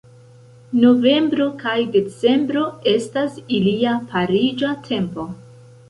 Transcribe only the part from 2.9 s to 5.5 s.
estas ilia pariĝa tempo.